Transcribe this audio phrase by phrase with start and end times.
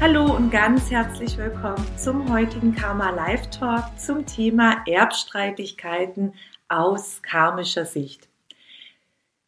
[0.00, 6.34] Hallo und ganz herzlich willkommen zum heutigen Karma Live Talk zum Thema Erbstreitigkeiten
[6.68, 8.28] aus karmischer Sicht.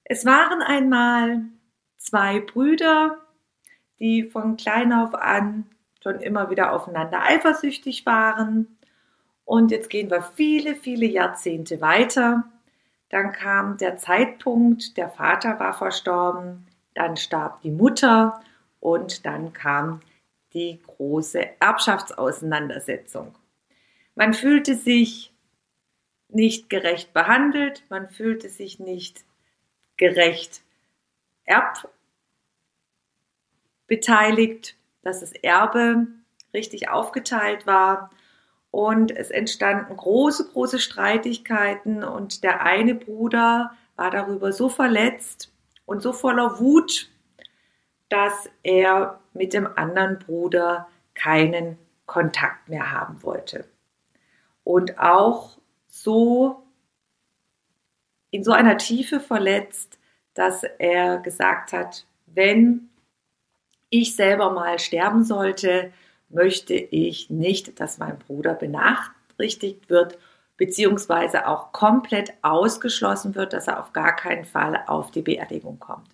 [0.03, 1.43] Es waren einmal
[1.99, 3.19] zwei Brüder,
[4.01, 5.67] die von klein auf an
[6.03, 8.77] schon immer wieder aufeinander eifersüchtig waren.
[9.45, 12.43] Und jetzt gehen wir viele, viele Jahrzehnte weiter.
[13.09, 18.41] Dann kam der Zeitpunkt, der Vater war verstorben, dann starb die Mutter
[18.81, 20.01] und dann kam
[20.53, 23.34] die große Erbschaftsauseinandersetzung.
[24.15, 25.33] Man fühlte sich
[26.29, 29.25] nicht gerecht behandelt, man fühlte sich nicht
[29.97, 30.62] gerecht
[33.87, 36.07] erbbeteiligt, dass das Erbe
[36.55, 38.11] richtig aufgeteilt war
[38.70, 45.53] und es entstanden große, große Streitigkeiten und der eine Bruder war darüber so verletzt
[45.87, 47.09] und so voller Wut,
[48.11, 53.64] dass er mit dem anderen Bruder keinen Kontakt mehr haben wollte.
[54.64, 55.58] Und auch
[55.89, 56.62] so
[58.30, 59.98] in so einer Tiefe verletzt,
[60.34, 62.91] dass er gesagt hat, wenn
[63.91, 65.92] ich selber mal sterben sollte,
[66.28, 70.19] möchte ich nicht, dass mein Bruder benachrichtigt wird,
[70.56, 76.08] beziehungsweise auch komplett ausgeschlossen wird, dass er auf gar keinen Fall auf die Beerdigung kommt.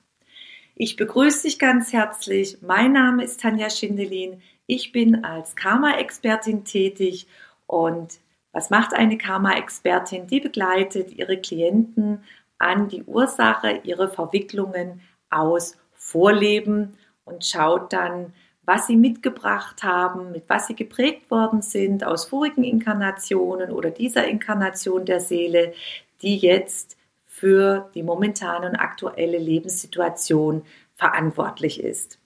[0.79, 2.59] Ich begrüße dich ganz herzlich.
[2.61, 4.43] Mein Name ist Tanja Schindelin.
[4.67, 7.27] Ich bin als Karma-Expertin tätig
[7.67, 8.19] und
[8.53, 10.27] was macht eine Karma-Expertin?
[10.27, 12.23] Die begleitet ihre Klienten
[12.59, 15.01] an die Ursache ihrer Verwicklungen
[15.31, 18.35] aus Vorleben und schaut dann,
[18.67, 24.29] was sie mitgebracht haben, mit was sie geprägt worden sind aus vorigen Inkarnationen oder dieser
[24.29, 25.73] Inkarnation der Seele,
[26.21, 26.96] die jetzt
[27.37, 30.63] für die momentane und aktuelle Lebenssituation
[30.95, 32.19] verantwortlich ist.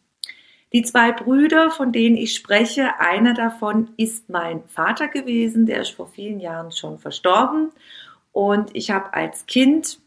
[0.73, 5.91] Die zwei Brüder, von denen ich spreche, einer davon ist mein Vater gewesen, der ist
[5.91, 7.73] vor vielen Jahren schon verstorben.
[8.31, 9.99] Und ich habe als Kind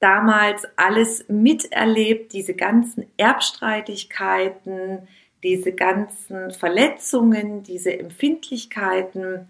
[0.00, 5.06] damals alles miterlebt, diese ganzen Erbstreitigkeiten,
[5.44, 9.46] diese ganzen Verletzungen, diese Empfindlichkeiten.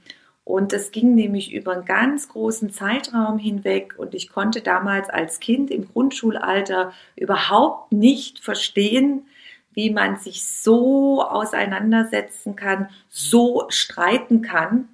[0.50, 5.38] Und es ging nämlich über einen ganz großen Zeitraum hinweg und ich konnte damals als
[5.38, 9.28] Kind im Grundschulalter überhaupt nicht verstehen,
[9.75, 14.89] wie man sich so auseinandersetzen kann, so streiten kann.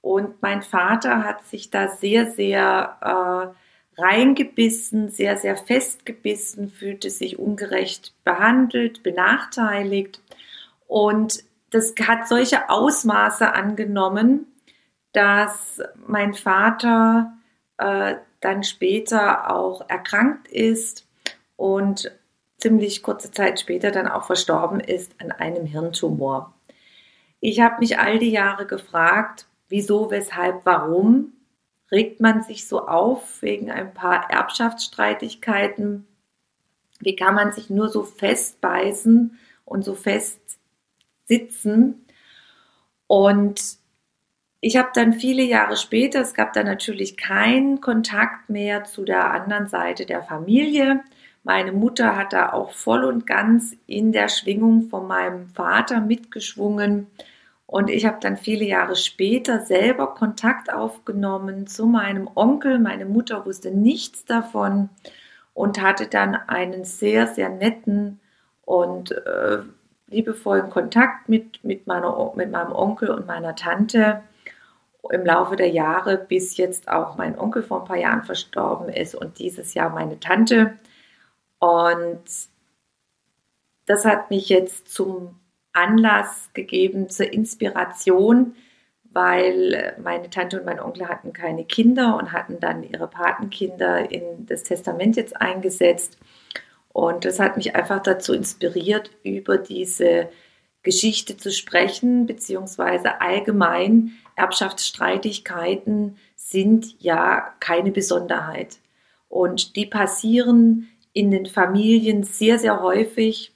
[0.00, 2.96] Und mein Vater hat sich da sehr, sehr
[3.96, 10.20] äh, reingebissen, sehr, sehr festgebissen, fühlte sich ungerecht behandelt, benachteiligt.
[10.86, 14.46] Und das hat solche Ausmaße angenommen,
[15.12, 17.32] dass mein Vater
[17.78, 21.06] äh, dann später auch erkrankt ist
[21.56, 22.10] und
[22.58, 26.54] ziemlich kurze Zeit später dann auch verstorben ist an einem Hirntumor.
[27.40, 31.32] Ich habe mich all die Jahre gefragt, wieso, weshalb, warum
[31.90, 36.06] regt man sich so auf wegen ein paar Erbschaftsstreitigkeiten?
[37.00, 40.40] Wie kann man sich nur so festbeißen und so fest
[41.26, 42.04] sitzen?
[43.06, 43.79] Und
[44.60, 49.30] ich habe dann viele Jahre später, es gab dann natürlich keinen Kontakt mehr zu der
[49.30, 51.00] anderen Seite der Familie.
[51.44, 57.06] Meine Mutter hat da auch voll und ganz in der Schwingung von meinem Vater mitgeschwungen.
[57.66, 62.78] Und ich habe dann viele Jahre später selber Kontakt aufgenommen zu meinem Onkel.
[62.78, 64.90] Meine Mutter wusste nichts davon
[65.54, 68.20] und hatte dann einen sehr, sehr netten
[68.66, 69.60] und äh,
[70.08, 74.22] liebevollen Kontakt mit, mit, meiner, mit meinem Onkel und meiner Tante
[75.10, 79.14] im Laufe der Jahre, bis jetzt auch mein Onkel vor ein paar Jahren verstorben ist
[79.14, 80.74] und dieses Jahr meine Tante.
[81.58, 82.22] Und
[83.86, 85.40] das hat mich jetzt zum
[85.72, 88.54] Anlass gegeben, zur Inspiration,
[89.04, 94.46] weil meine Tante und mein Onkel hatten keine Kinder und hatten dann ihre Patenkinder in
[94.46, 96.18] das Testament jetzt eingesetzt.
[96.92, 100.28] Und das hat mich einfach dazu inspiriert, über diese
[100.82, 108.78] Geschichte zu sprechen, beziehungsweise allgemein Erbschaftsstreitigkeiten sind ja keine Besonderheit.
[109.28, 113.52] Und die passieren in den Familien sehr, sehr häufig.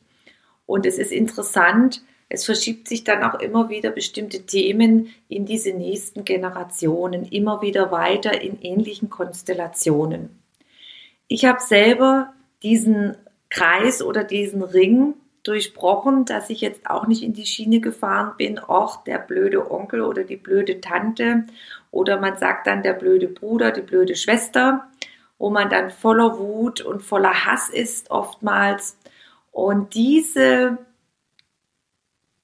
[0.66, 5.72] Und es ist interessant, es verschiebt sich dann auch immer wieder bestimmte Themen in diese
[5.72, 10.30] nächsten Generationen, immer wieder weiter in ähnlichen Konstellationen.
[11.28, 13.16] Ich habe selber diesen
[13.48, 15.14] Kreis oder diesen Ring
[15.44, 20.00] durchbrochen, dass ich jetzt auch nicht in die Schiene gefahren bin, auch der blöde Onkel
[20.00, 21.44] oder die blöde Tante
[21.90, 24.88] oder man sagt dann der blöde Bruder, die blöde Schwester,
[25.38, 28.98] wo man dann voller Wut und voller Hass ist oftmals.
[29.52, 30.78] Und diese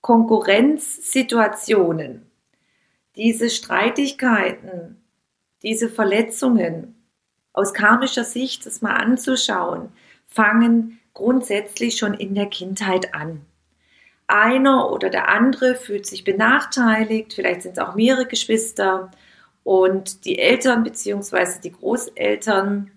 [0.02, 2.30] Konkurrenzsituationen,
[3.16, 5.02] diese Streitigkeiten,
[5.62, 6.94] diese Verletzungen
[7.52, 9.88] aus karmischer Sicht das mal anzuschauen,
[10.28, 13.44] fangen grundsätzlich schon in der Kindheit an.
[14.26, 19.10] Einer oder der andere fühlt sich benachteiligt, vielleicht sind es auch mehrere Geschwister
[19.64, 21.60] und die Eltern bzw.
[21.62, 22.92] die Großeltern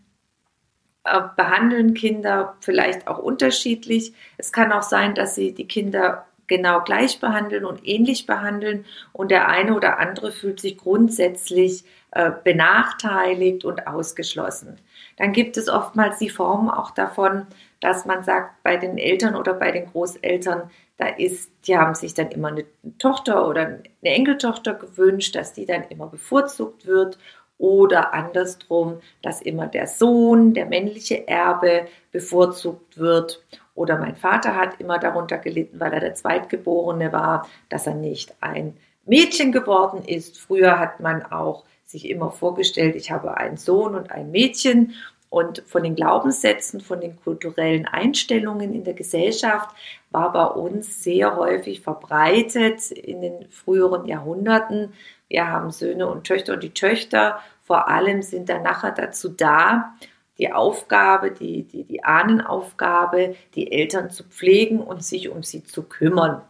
[1.04, 4.14] äh, behandeln Kinder vielleicht auch unterschiedlich.
[4.38, 9.32] Es kann auch sein, dass sie die Kinder genau gleich behandeln und ähnlich behandeln und
[9.32, 14.78] der eine oder andere fühlt sich grundsätzlich äh, benachteiligt und ausgeschlossen.
[15.18, 17.48] Dann gibt es oftmals die Form auch davon,
[17.80, 22.14] dass man sagt, bei den Eltern oder bei den Großeltern, da ist, die haben sich
[22.14, 22.66] dann immer eine
[22.98, 27.18] Tochter oder eine Enkeltochter gewünscht, dass die dann immer bevorzugt wird
[27.58, 33.44] oder andersrum, dass immer der Sohn, der männliche Erbe bevorzugt wird.
[33.76, 38.36] Oder mein Vater hat immer darunter gelitten, weil er der Zweitgeborene war, dass er nicht
[38.42, 40.40] ein Mädchen geworden ist.
[40.40, 44.94] Früher hat man auch sich immer vorgestellt, ich habe einen Sohn und ein Mädchen.
[45.30, 49.76] Und von den Glaubenssätzen, von den kulturellen Einstellungen in der Gesellschaft
[50.12, 54.94] war bei uns sehr häufig verbreitet in den früheren Jahrhunderten.
[55.30, 59.96] Wir haben Söhne und Töchter und die Töchter vor allem sind dann nachher dazu da,
[60.38, 65.84] die Aufgabe, die, die, die Ahnenaufgabe, die Eltern zu pflegen und sich um sie zu
[65.84, 66.42] kümmern,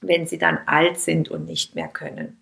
[0.00, 2.41] wenn sie dann alt sind und nicht mehr können.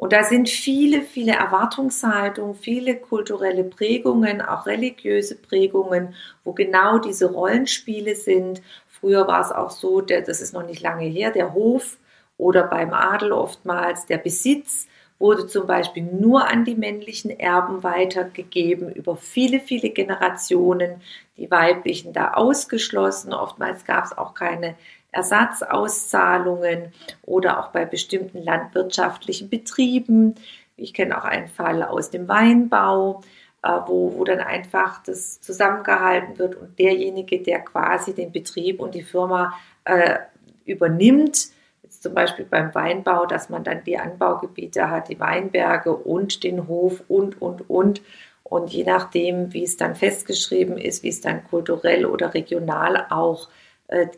[0.00, 7.30] Und da sind viele, viele Erwartungshaltungen, viele kulturelle Prägungen, auch religiöse Prägungen, wo genau diese
[7.30, 8.62] Rollenspiele sind.
[8.88, 11.98] Früher war es auch so, der, das ist noch nicht lange her, der Hof
[12.38, 14.88] oder beim Adel oftmals der Besitz
[15.18, 21.02] wurde zum Beispiel nur an die männlichen Erben weitergegeben über viele, viele Generationen,
[21.36, 23.34] die weiblichen da ausgeschlossen.
[23.34, 24.76] Oftmals gab es auch keine
[25.12, 26.92] Ersatzauszahlungen
[27.22, 30.34] oder auch bei bestimmten landwirtschaftlichen Betrieben.
[30.76, 33.22] Ich kenne auch einen Fall aus dem Weinbau,
[33.62, 38.94] äh, wo, wo dann einfach das zusammengehalten wird und derjenige, der quasi den Betrieb und
[38.94, 39.54] die Firma
[39.84, 40.18] äh,
[40.64, 41.48] übernimmt,
[41.88, 47.02] zum Beispiel beim Weinbau, dass man dann die Anbaugebiete hat, die Weinberge und den Hof
[47.08, 48.00] und, und, und.
[48.44, 53.48] Und je nachdem, wie es dann festgeschrieben ist, wie es dann kulturell oder regional auch
[53.48, 53.69] äh,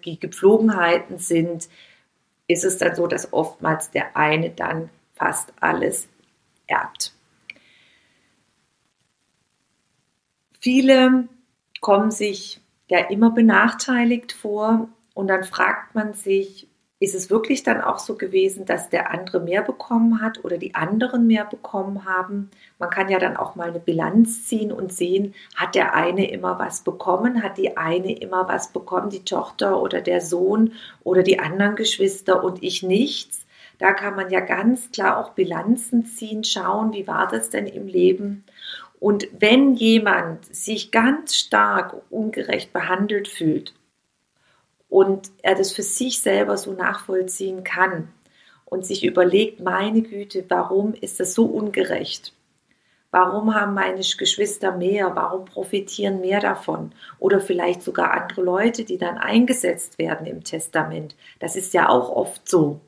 [0.04, 1.69] die Gepflogenheiten sind,
[2.48, 6.08] ist es dann so, dass oftmals der eine dann fast alles
[6.66, 7.14] erbt.
[10.60, 11.28] Viele
[11.80, 16.69] kommen sich ja immer benachteiligt vor und dann fragt man sich,
[17.02, 20.76] ist es wirklich dann auch so gewesen, dass der andere mehr bekommen hat oder die
[20.76, 22.49] anderen mehr bekommen haben?
[22.78, 26.60] Man kann ja dann auch mal eine Bilanz ziehen und sehen, hat der eine immer
[26.60, 31.41] was bekommen, hat die eine immer was bekommen, die Tochter oder der Sohn oder die
[31.41, 33.46] anderen Geschwister und ich nichts.
[33.81, 37.88] Da kann man ja ganz klar auch Bilanzen ziehen, schauen, wie war das denn im
[37.88, 38.44] Leben.
[39.00, 43.74] Und wenn jemand sich ganz stark ungerecht behandelt fühlt
[44.93, 48.08] und er das für sich selber so nachvollziehen kann
[48.67, 52.34] und sich überlegt, meine Güte, warum ist das so ungerecht?
[53.11, 55.17] Warum haben meine Geschwister mehr?
[55.17, 56.93] Warum profitieren mehr davon?
[57.19, 61.17] Oder vielleicht sogar andere Leute, die dann eingesetzt werden im Testament.
[61.41, 62.79] Das ist ja auch oft so.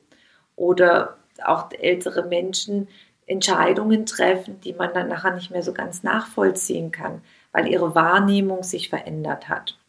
[0.55, 2.87] Oder auch ältere Menschen
[3.25, 8.61] Entscheidungen treffen, die man dann nachher nicht mehr so ganz nachvollziehen kann, weil ihre Wahrnehmung
[8.61, 9.79] sich verändert hat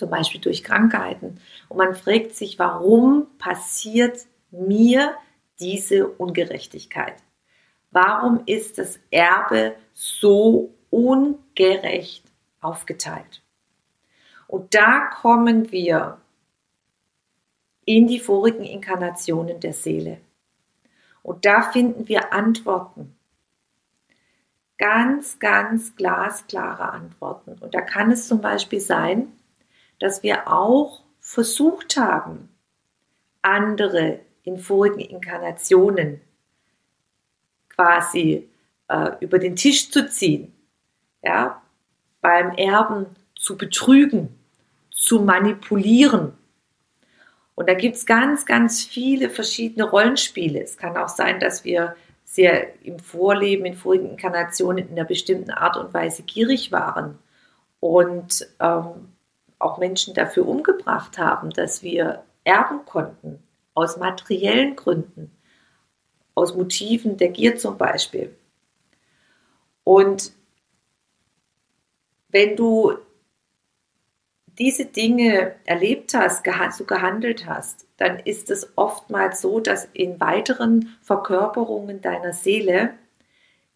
[0.00, 1.38] zum Beispiel durch Krankheiten.
[1.68, 5.14] Und man fragt sich, warum passiert mir
[5.60, 7.14] diese Ungerechtigkeit?
[7.90, 12.24] Warum ist das Erbe so ungerecht
[12.62, 13.42] aufgeteilt?
[14.48, 16.16] Und da kommen wir
[17.84, 20.18] in die vorigen Inkarnationen der Seele.
[21.22, 23.16] Und da finden wir Antworten.
[24.78, 27.58] Ganz, ganz glasklare Antworten.
[27.60, 29.30] Und da kann es zum Beispiel sein,
[30.00, 32.48] dass wir auch versucht haben,
[33.42, 36.20] andere in vorigen Inkarnationen
[37.68, 38.48] quasi
[38.88, 40.52] äh, über den Tisch zu ziehen,
[41.22, 41.62] ja,
[42.20, 44.34] beim Erben zu betrügen,
[44.90, 46.32] zu manipulieren,
[47.60, 50.62] Und da gibt es ganz, ganz viele verschiedene Rollenspiele.
[50.62, 55.50] Es kann auch sein, dass wir sehr im Vorleben, in vorigen Inkarnationen in einer bestimmten
[55.50, 57.18] Art und Weise gierig waren
[57.80, 59.12] und ähm,
[59.60, 63.42] auch Menschen dafür umgebracht haben, dass wir erben konnten,
[63.74, 65.30] aus materiellen Gründen,
[66.34, 68.34] aus Motiven der Gier zum Beispiel.
[69.84, 70.32] Und
[72.28, 72.96] wenn du
[74.58, 76.44] diese Dinge erlebt hast,
[76.76, 82.94] so gehandelt hast, dann ist es oftmals so, dass in weiteren Verkörperungen deiner Seele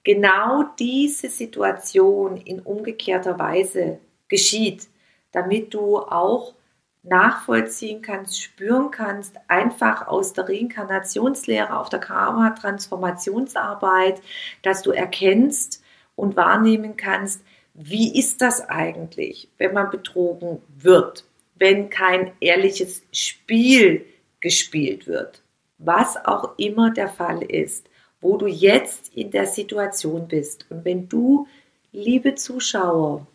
[0.02, 3.98] genau diese Situation in umgekehrter Weise
[4.28, 4.88] geschieht,
[5.34, 6.54] damit du auch
[7.02, 14.22] nachvollziehen kannst, spüren kannst, einfach aus der Reinkarnationslehre, auf der Karma-Transformationsarbeit,
[14.62, 15.82] dass du erkennst
[16.16, 17.42] und wahrnehmen kannst,
[17.74, 21.24] wie ist das eigentlich, wenn man betrogen wird,
[21.56, 24.06] wenn kein ehrliches Spiel
[24.40, 25.42] gespielt wird,
[25.78, 27.86] was auch immer der Fall ist,
[28.20, 30.66] wo du jetzt in der Situation bist.
[30.70, 31.48] Und wenn du,
[31.92, 33.26] liebe Zuschauer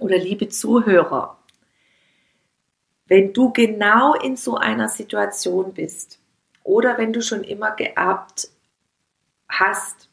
[0.00, 1.38] oder liebe Zuhörer,
[3.06, 6.20] wenn du genau in so einer Situation bist
[6.62, 8.50] oder wenn du schon immer geerbt
[9.48, 10.08] hast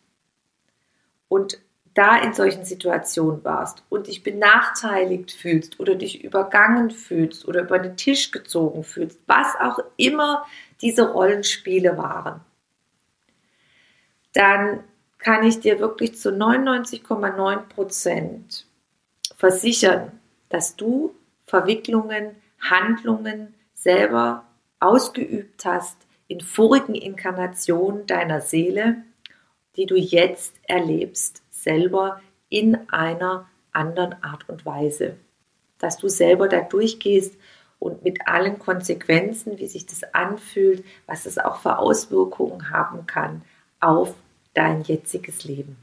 [1.28, 1.60] und
[1.94, 7.80] da in solchen Situationen warst und dich benachteiligt fühlst oder dich übergangen fühlst oder über
[7.80, 10.46] den Tisch gezogen fühlst, was auch immer
[10.82, 12.42] diese Rollenspiele waren,
[14.34, 14.84] dann
[15.18, 18.68] kann ich dir wirklich zu 99,9 Prozent
[19.36, 21.14] versichern, dass du
[21.46, 24.46] Verwicklungen, Handlungen selber
[24.80, 29.04] ausgeübt hast in vorigen Inkarnationen deiner Seele,
[29.76, 35.18] die du jetzt erlebst selber in einer anderen Art und Weise.
[35.80, 37.38] Dass du selber da durchgehst
[37.80, 43.42] und mit allen Konsequenzen, wie sich das anfühlt, was es auch für Auswirkungen haben kann
[43.80, 44.14] auf
[44.54, 45.78] dein jetziges Leben.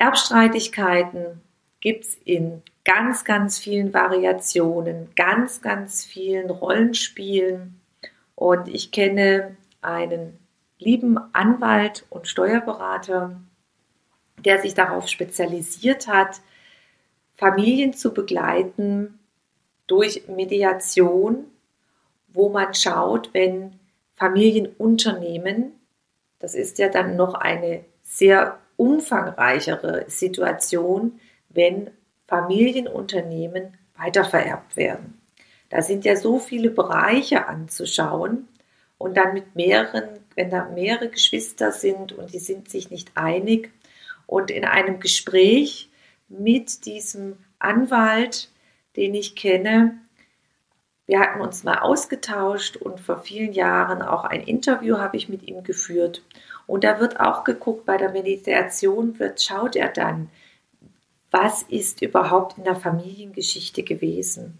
[0.00, 1.42] Erbstreitigkeiten
[1.80, 7.78] gibt es in ganz, ganz vielen Variationen, ganz, ganz vielen Rollenspielen.
[8.34, 10.38] Und ich kenne einen
[10.78, 13.38] lieben Anwalt und Steuerberater,
[14.42, 16.40] der sich darauf spezialisiert hat,
[17.36, 19.18] Familien zu begleiten
[19.86, 21.44] durch Mediation,
[22.28, 23.78] wo man schaut, wenn
[24.14, 25.72] Familienunternehmen,
[26.38, 31.20] das ist ja dann noch eine sehr umfangreichere Situation,
[31.50, 31.90] wenn
[32.26, 35.20] Familienunternehmen weitervererbt werden.
[35.68, 38.48] Da sind ja so viele Bereiche anzuschauen
[38.96, 43.70] und dann mit mehreren, wenn da mehrere Geschwister sind und die sind sich nicht einig
[44.26, 45.90] und in einem Gespräch
[46.30, 48.48] mit diesem Anwalt,
[48.96, 49.98] den ich kenne,
[51.10, 55.42] wir hatten uns mal ausgetauscht und vor vielen Jahren auch ein Interview habe ich mit
[55.42, 56.22] ihm geführt.
[56.70, 60.30] Und da wird auch geguckt, bei der Meditation wird, schaut er dann,
[61.32, 64.56] was ist überhaupt in der Familiengeschichte gewesen?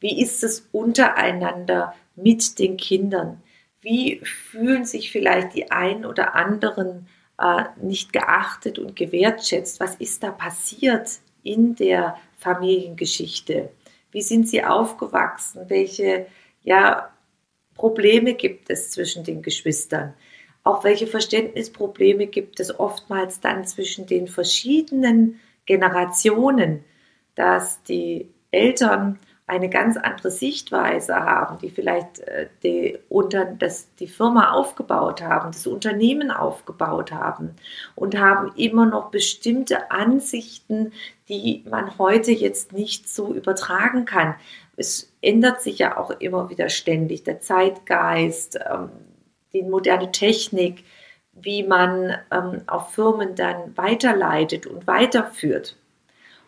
[0.00, 3.40] Wie ist es untereinander mit den Kindern?
[3.80, 7.06] Wie fühlen sich vielleicht die einen oder anderen
[7.38, 9.78] äh, nicht geachtet und gewertschätzt?
[9.78, 13.70] Was ist da passiert in der Familiengeschichte?
[14.10, 15.66] Wie sind sie aufgewachsen?
[15.68, 16.26] Welche
[16.64, 17.10] ja,
[17.76, 20.14] Probleme gibt es zwischen den Geschwistern?
[20.64, 26.84] Auch welche Verständnisprobleme gibt es oftmals dann zwischen den verschiedenen Generationen,
[27.34, 34.06] dass die Eltern eine ganz andere Sichtweise haben, die vielleicht äh, die, unter, das, die
[34.06, 37.54] Firma aufgebaut haben, das Unternehmen aufgebaut haben
[37.94, 40.92] und haben immer noch bestimmte Ansichten,
[41.28, 44.34] die man heute jetzt nicht so übertragen kann.
[44.76, 48.88] Es ändert sich ja auch immer wieder ständig der Zeitgeist, ähm,
[49.54, 50.84] die moderne Technik,
[51.32, 55.76] wie man ähm, auf Firmen dann weiterleitet und weiterführt.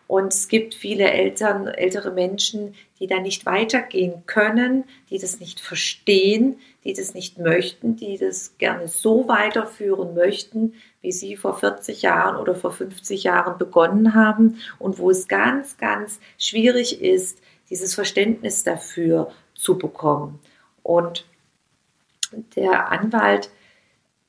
[0.07, 5.59] Und es gibt viele Eltern, ältere Menschen, die da nicht weitergehen können, die das nicht
[5.59, 12.03] verstehen, die das nicht möchten, die das gerne so weiterführen möchten, wie sie vor 40
[12.03, 17.93] Jahren oder vor 50 Jahren begonnen haben und wo es ganz, ganz schwierig ist, dieses
[17.93, 20.39] Verständnis dafür zu bekommen.
[20.83, 21.25] Und
[22.31, 23.49] der Anwalt,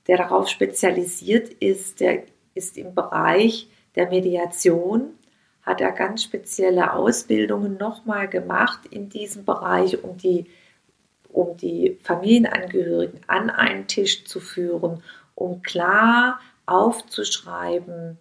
[0.06, 2.24] der darauf spezialisiert ist, der
[2.54, 5.18] ist im Bereich der Mediation
[5.62, 10.46] hat er ganz spezielle Ausbildungen nochmal gemacht in diesem Bereich, um die,
[11.28, 15.02] um die Familienangehörigen an einen Tisch zu führen,
[15.34, 18.18] um klar aufzuschreiben,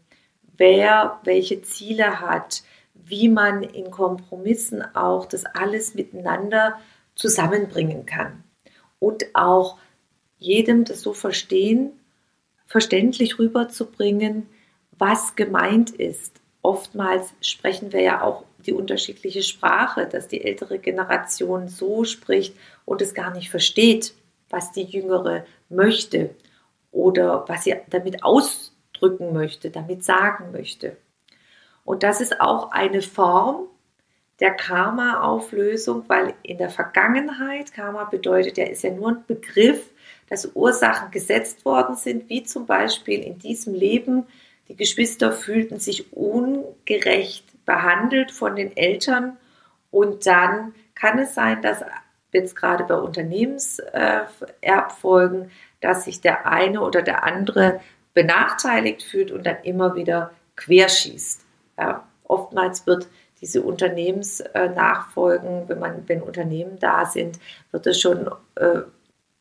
[0.58, 6.80] wer welche Ziele hat, wie man in Kompromissen auch das alles miteinander
[7.16, 8.44] zusammenbringen kann
[9.00, 9.78] und auch
[10.40, 11.92] jedem das so verstehen,
[12.66, 14.48] verständlich rüberzubringen,
[14.98, 16.42] was gemeint ist.
[16.62, 23.02] Oftmals sprechen wir ja auch die unterschiedliche Sprache, dass die ältere Generation so spricht und
[23.02, 24.14] es gar nicht versteht,
[24.50, 26.32] was die jüngere möchte
[26.92, 30.98] oder was sie damit ausdrücken möchte, damit sagen möchte.
[31.86, 33.68] Und das ist auch eine Form
[34.40, 39.90] der Karma-Auflösung, weil in der Vergangenheit, Karma bedeutet ja, ist ja nur ein Begriff,
[40.30, 44.26] dass Ursachen gesetzt worden sind, wie zum Beispiel in diesem Leben,
[44.68, 49.38] die Geschwister fühlten sich ungerecht behandelt von den Eltern
[49.92, 51.84] und dann kann es sein, dass
[52.32, 55.52] jetzt gerade bei Unternehmenserbfolgen,
[55.82, 57.80] dass sich der eine oder der andere
[58.14, 61.46] benachteiligt fühlt und dann immer wieder querschießt.
[61.78, 63.08] Ja, oftmals wird
[63.42, 67.40] diese Unternehmensnachfolgen, wenn man, wenn Unternehmen da sind,
[67.72, 68.82] wird es schon äh,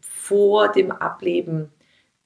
[0.01, 1.71] vor dem Ableben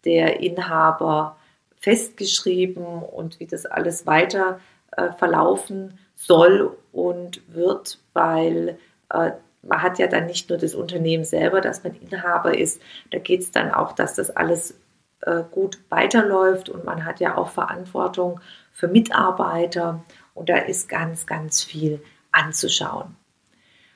[0.05, 1.37] der Inhaber
[1.79, 4.61] festgeschrieben und wie das alles weiter
[4.97, 8.79] äh, verlaufen soll und wird, weil
[9.11, 13.19] äh, man hat ja dann nicht nur das Unternehmen selber, dass man Inhaber ist, da
[13.19, 14.75] geht es dann auch, dass das alles
[15.23, 18.41] äh, gut weiterläuft und man hat ja auch Verantwortung
[18.73, 20.03] für Mitarbeiter
[20.41, 23.15] und da ist ganz, ganz viel anzuschauen.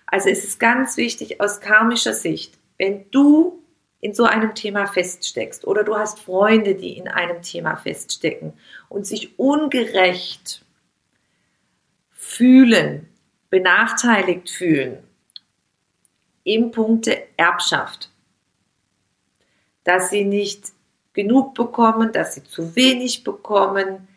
[0.04, 3.64] Also es ist ganz wichtig aus karmischer Sicht, wenn du
[4.00, 8.52] in so einem Thema feststeckst oder du hast Freunde, die in einem Thema feststecken
[8.90, 10.62] und sich ungerecht
[12.10, 13.08] fühlen,
[13.48, 14.98] benachteiligt fühlen
[16.42, 18.10] im Punkte Erbschaft,
[19.82, 20.72] dass sie nicht
[21.14, 24.08] genug bekommen, dass sie zu wenig bekommen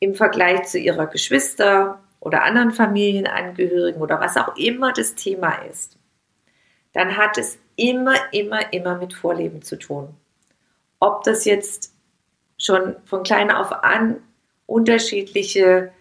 [0.00, 6.00] im Vergleich zu ihrer Geschwister oder anderen Familienangehörigen oder was auch immer das Thema ist
[6.92, 10.14] dann hat es immer, immer, immer mit Vorleben zu tun.
[10.98, 11.94] Ob das jetzt
[12.58, 14.22] schon von klein auf an
[14.66, 15.92] unterschiedliche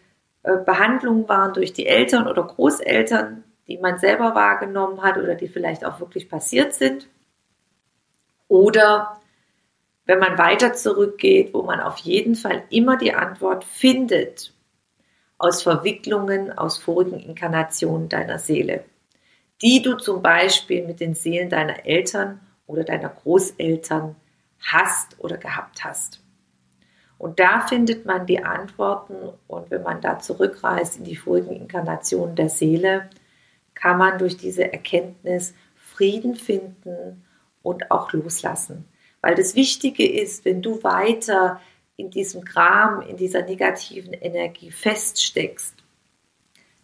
[0.44, 5.48] äh, Behandlungen waren durch die Eltern oder Großeltern, die man selber wahrgenommen hat oder die
[5.48, 7.08] vielleicht auch wirklich passiert sind.
[8.48, 9.22] Oder
[10.10, 14.54] wenn man weiter zurückgeht, wo man auf jeden Fall immer die Antwort findet
[15.38, 18.84] aus Verwicklungen aus vorigen Inkarnationen deiner Seele
[19.62, 24.16] die du zum Beispiel mit den Seelen deiner Eltern oder deiner Großeltern
[24.60, 26.22] hast oder gehabt hast.
[27.18, 29.16] Und da findet man die Antworten
[29.48, 33.10] und wenn man da zurückreist in die vorigen Inkarnationen der Seele,
[33.74, 37.26] kann man durch diese Erkenntnis Frieden finden
[37.62, 38.86] und auch loslassen.
[39.22, 41.62] Weil das Wichtige ist, wenn du weiter
[41.96, 45.76] in diesem Kram, in dieser negativen Energie feststeckst,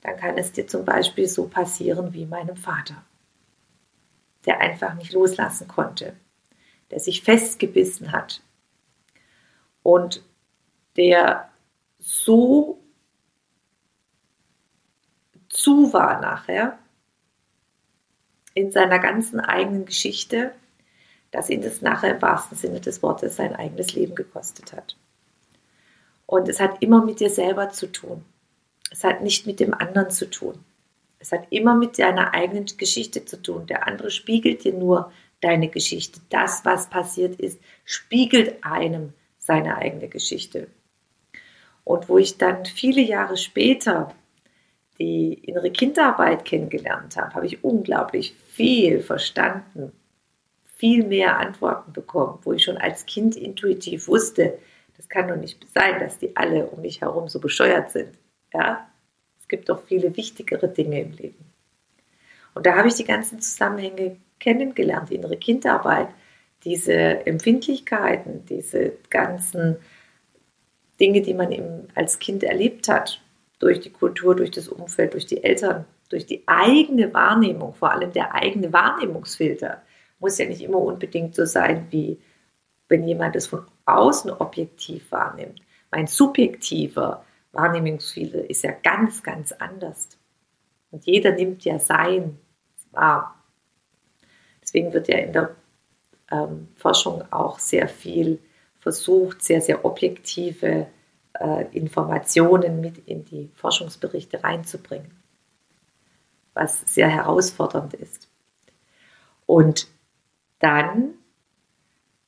[0.01, 3.03] dann kann es dir zum Beispiel so passieren wie meinem Vater,
[4.45, 6.15] der einfach nicht loslassen konnte,
[6.91, 8.41] der sich festgebissen hat
[9.81, 10.21] und
[10.97, 11.49] der
[11.99, 12.79] so
[15.49, 16.77] zu war nachher
[18.53, 20.53] in seiner ganzen eigenen Geschichte,
[21.31, 24.95] dass ihn das nachher im wahrsten Sinne des Wortes sein eigenes Leben gekostet hat.
[26.25, 28.23] Und es hat immer mit dir selber zu tun.
[28.91, 30.63] Es hat nicht mit dem anderen zu tun.
[31.19, 33.67] Es hat immer mit deiner eigenen Geschichte zu tun.
[33.67, 35.11] Der andere spiegelt dir nur
[35.41, 36.19] deine Geschichte.
[36.29, 40.67] Das, was passiert ist, spiegelt einem seine eigene Geschichte.
[41.83, 44.15] Und wo ich dann viele Jahre später
[44.97, 49.91] die innere Kinderarbeit kennengelernt habe, habe ich unglaublich viel verstanden,
[50.85, 54.59] viel mehr Antworten bekommen, wo ich schon als Kind intuitiv wusste,
[54.97, 58.09] das kann doch nicht sein, dass die alle um mich herum so bescheuert sind.
[58.53, 58.87] Ja?
[59.39, 61.43] Es gibt doch viele wichtigere Dinge im Leben.
[62.53, 66.09] Und da habe ich die ganzen Zusammenhänge kennengelernt, die innere Kinderarbeit,
[66.63, 66.93] diese
[67.25, 69.77] Empfindlichkeiten, diese ganzen
[70.99, 73.23] Dinge, die man eben als Kind erlebt hat,
[73.57, 78.13] durch die Kultur, durch das Umfeld, durch die Eltern, durch die eigene Wahrnehmung, vor allem
[78.13, 79.81] der eigene Wahrnehmungsfilter,
[80.25, 82.19] muss ja nicht immer unbedingt so sein, wie
[82.89, 85.61] wenn jemand es von außen objektiv wahrnimmt.
[85.91, 90.17] Mein subjektiver Wahrnehmungsfilter ist ja ganz, ganz anders.
[90.89, 92.39] Und jeder nimmt ja sein
[92.91, 93.35] wahr.
[94.63, 95.55] Deswegen wird ja in der
[96.31, 98.39] ähm, Forschung auch sehr viel
[98.79, 100.87] versucht, sehr, sehr objektive
[101.39, 105.11] äh, Informationen mit in die Forschungsberichte reinzubringen,
[106.55, 108.27] was sehr herausfordernd ist.
[109.45, 109.87] Und
[110.59, 111.15] dann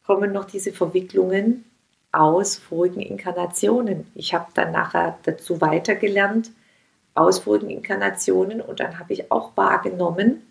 [0.06, 1.66] kommen noch diese Verwicklungen
[2.12, 4.10] aus vorigen Inkarnationen.
[4.16, 6.52] Ich habe dann nachher dazu weitergelernt
[7.14, 10.44] aus vorigen Inkarnationen und dann habe ich auch wahrgenommen,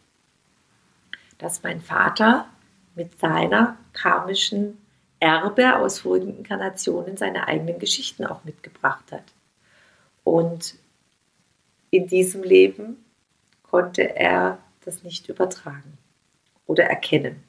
[1.39, 2.47] dass mein Vater
[2.95, 4.79] mit seiner karmischen
[5.21, 9.25] Erbe aus vorigen Inkarnationen seine eigenen Geschichten auch mitgebracht hat.
[10.25, 10.75] Und
[11.91, 13.05] in diesem Leben
[13.63, 15.99] konnte er das nicht übertragen
[16.67, 17.43] oder erkennen,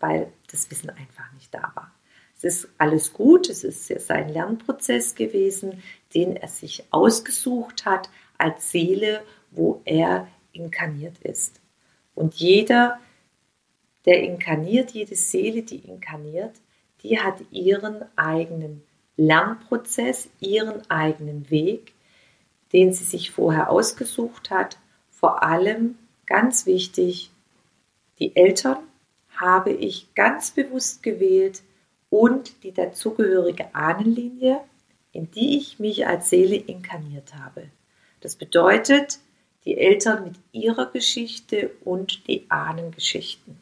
[0.00, 1.92] weil das Wissen einfach nicht da war.
[2.36, 5.82] Es ist alles gut, es ist sein Lernprozess gewesen,
[6.14, 8.08] den er sich ausgesucht hat
[8.38, 11.60] als Seele, wo er inkarniert ist.
[12.14, 12.98] Und jeder,
[14.06, 16.54] der inkarniert, jede Seele, die inkarniert,
[17.02, 18.82] die hat ihren eigenen
[19.16, 21.92] Lernprozess, ihren eigenen Weg,
[22.72, 24.78] den sie sich vorher ausgesucht hat.
[25.10, 27.30] Vor allem, ganz wichtig,
[28.18, 28.78] die Eltern
[29.40, 31.62] habe ich ganz bewusst gewählt
[32.10, 34.60] und die dazugehörige Ahnenlinie,
[35.12, 37.68] in die ich mich als Seele inkarniert habe.
[38.20, 39.18] Das bedeutet,
[39.64, 43.58] die Eltern mit ihrer Geschichte und die Ahnengeschichten.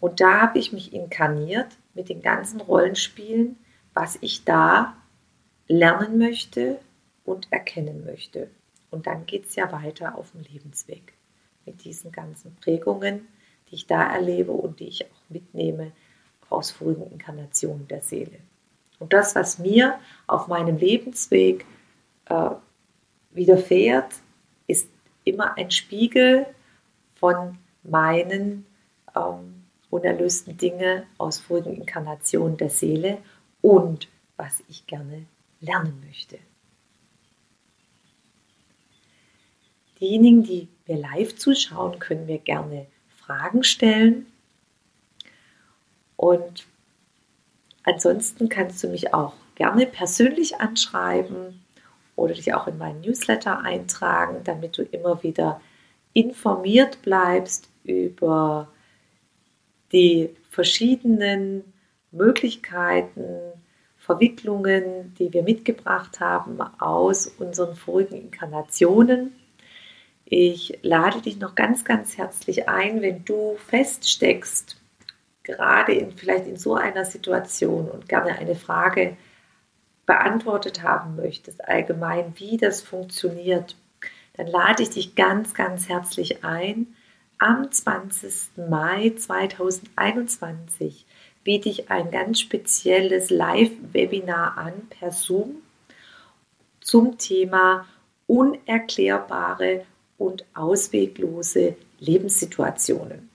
[0.00, 3.56] Und da habe ich mich inkarniert mit den ganzen Rollenspielen,
[3.94, 4.96] was ich da
[5.66, 6.78] lernen möchte
[7.24, 8.48] und erkennen möchte.
[8.90, 11.12] Und dann geht es ja weiter auf dem Lebensweg
[11.66, 13.26] mit diesen ganzen Prägungen,
[13.70, 15.92] die ich da erlebe und die ich auch mitnehme
[16.48, 18.38] aus vorigen Inkarnationen der Seele.
[18.98, 21.64] Und das, was mir auf meinem Lebensweg
[22.26, 22.50] äh,
[23.30, 24.14] widerfährt,
[24.66, 24.88] ist
[25.24, 26.46] immer ein Spiegel
[27.14, 28.66] von meinen
[29.14, 33.18] ähm, unerlösten Dingen aus vorigen Inkarnationen der Seele
[33.60, 35.26] und was ich gerne
[35.60, 36.38] lernen möchte.
[40.00, 42.86] Diejenigen, die mir live zuschauen, können mir gerne
[43.28, 44.26] Fragen stellen.
[46.16, 46.66] Und
[47.84, 51.62] ansonsten kannst du mich auch gerne persönlich anschreiben
[52.16, 55.60] oder dich auch in meinen Newsletter eintragen, damit du immer wieder
[56.14, 58.68] informiert bleibst über
[59.92, 61.64] die verschiedenen
[62.10, 63.52] Möglichkeiten,
[63.98, 69.34] Verwicklungen, die wir mitgebracht haben aus unseren vorigen Inkarnationen.
[70.30, 74.76] Ich lade dich noch ganz, ganz herzlich ein, wenn du feststeckst,
[75.42, 79.16] gerade in, vielleicht in so einer Situation und gerne eine Frage
[80.04, 83.74] beantwortet haben möchtest, allgemein, wie das funktioniert,
[84.34, 86.88] dann lade ich dich ganz, ganz herzlich ein.
[87.38, 88.68] Am 20.
[88.68, 91.06] Mai 2021
[91.42, 95.62] biete ich ein ganz spezielles Live-Webinar an per Zoom
[96.80, 97.86] zum Thema
[98.26, 99.86] unerklärbare
[100.18, 103.30] und ausweglose Lebenssituationen.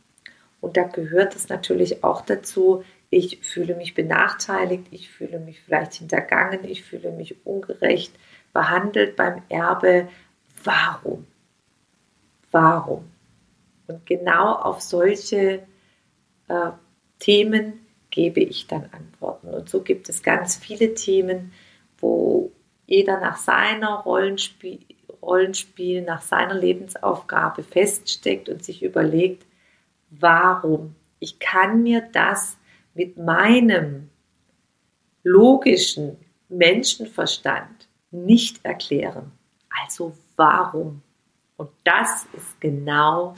[0.62, 5.94] Und da gehört es natürlich auch dazu, ich fühle mich benachteiligt, ich fühle mich vielleicht
[5.96, 8.14] hintergangen, ich fühle mich ungerecht
[8.54, 10.08] behandelt beim Erbe.
[10.64, 11.28] Warum?
[12.52, 13.12] Warum?
[13.88, 15.64] Und genau auf solche
[16.48, 16.72] äh,
[17.20, 19.50] Themen gebe ich dann Antworten.
[19.50, 21.52] Und so gibt es ganz viele Themen,
[21.98, 22.52] wo
[22.86, 24.80] jeder nach seiner Rollenspiel,
[25.24, 29.46] Rollenspiel, nach seiner Lebensaufgabe feststeckt und sich überlegt,
[30.10, 30.96] warum?
[31.20, 32.58] Ich kann mir das
[32.94, 34.10] mit meinem
[35.24, 36.18] logischen
[36.50, 39.32] Menschenverstand nicht erklären.
[39.82, 41.02] Also warum?
[41.58, 43.34] Und das ist genau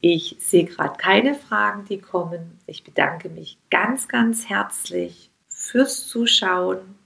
[0.00, 2.58] Ich sehe gerade keine Fragen, die kommen.
[2.66, 6.96] Ich bedanke mich ganz, ganz herzlich fürs Zuschauen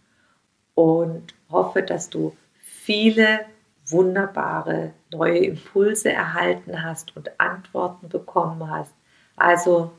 [0.75, 3.41] und hoffe, dass du viele
[3.89, 8.95] wunderbare neue Impulse erhalten hast und Antworten bekommen hast.
[9.37, 9.93] Also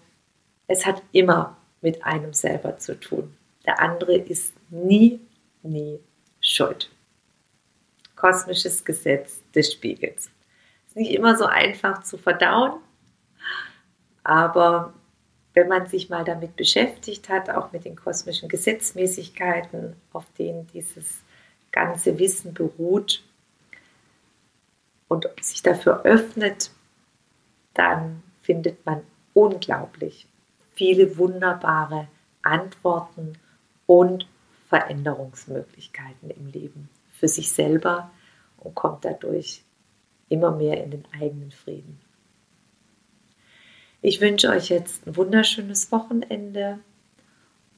[0.68, 3.36] es hat immer mit einem selber zu tun.
[3.66, 5.20] Der andere ist nie,
[5.62, 6.00] nie
[6.42, 6.90] schuld.
[8.18, 10.30] Kosmisches Gesetz des Spiegels.
[10.88, 12.82] Ist nicht immer so einfach zu verdauen,
[14.24, 14.94] aber
[15.54, 21.22] wenn man sich mal damit beschäftigt hat, auch mit den kosmischen Gesetzmäßigkeiten, auf denen dieses
[21.72, 23.24] ganze Wissen beruht
[25.08, 26.72] und sich dafür öffnet,
[27.74, 29.02] dann findet man
[29.34, 30.28] unglaublich
[30.74, 32.08] viele wunderbare
[32.42, 33.38] Antworten
[33.86, 34.28] und
[34.70, 38.12] Veränderungsmöglichkeiten im Leben für sich selber
[38.58, 39.64] und kommt dadurch
[40.30, 42.00] immer mehr in den eigenen Frieden.
[44.02, 46.80] Ich wünsche euch jetzt ein wunderschönes Wochenende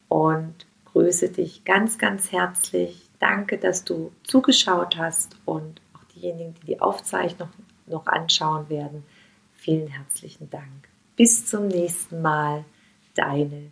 [0.10, 3.10] und grüße dich ganz, ganz herzlich.
[3.20, 7.50] Danke, dass du zugeschaut hast und auch diejenigen, die die Aufzeichnung
[7.86, 9.04] noch anschauen werden.
[9.54, 10.90] Vielen herzlichen Dank.
[11.16, 12.66] Bis zum nächsten Mal.
[13.16, 13.72] Deine.